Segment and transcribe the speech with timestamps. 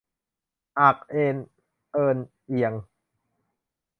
[0.79, 1.35] อาก เอน
[1.91, 2.73] เอิน เอียง